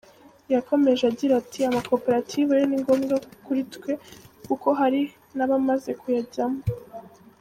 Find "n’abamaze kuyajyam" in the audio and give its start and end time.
5.35-6.53